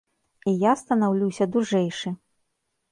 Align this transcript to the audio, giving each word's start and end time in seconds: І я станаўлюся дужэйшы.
І 0.51 0.53
я 0.63 0.71
станаўлюся 0.81 1.49
дужэйшы. 1.59 2.19